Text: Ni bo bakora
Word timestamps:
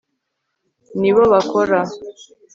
Ni 0.99 1.11
bo 1.15 1.23
bakora 1.31 1.79